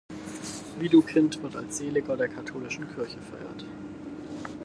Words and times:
Widukind 0.79 1.43
wird 1.43 1.55
als 1.55 1.77
Seliger 1.77 2.17
der 2.17 2.27
Katholischen 2.27 2.87
Kirche 2.95 3.19
verehrt. 3.21 3.67